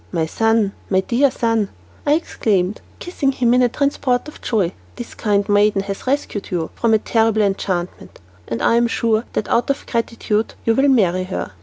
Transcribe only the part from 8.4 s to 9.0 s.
and I am